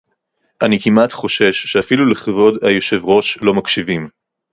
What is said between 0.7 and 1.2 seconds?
כמעט